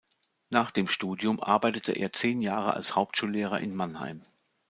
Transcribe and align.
Nach 0.49 0.71
dem 0.71 0.87
Studium 0.87 1.39
arbeitete 1.41 1.91
er 1.91 2.11
zehn 2.11 2.41
Jahre 2.41 2.73
als 2.73 2.95
Hauptschullehrer 2.95 3.59
in 3.59 3.75
Mannheim. 3.75 4.25